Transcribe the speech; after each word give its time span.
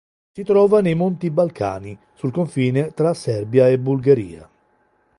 Si 0.31 0.41
trova 0.43 0.81
nei 0.81 0.95
Monti 0.95 1.29
Balcani 1.29 1.95
sul 2.15 2.31
confine 2.31 2.91
tra 2.91 3.13
Serbia 3.13 3.67
e 3.69 3.77
Bulgaria. 3.77 4.49